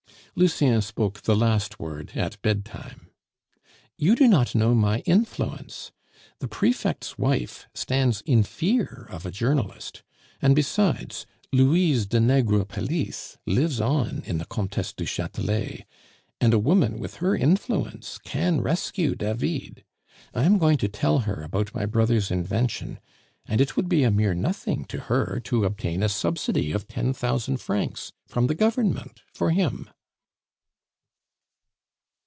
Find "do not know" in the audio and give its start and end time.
4.15-4.73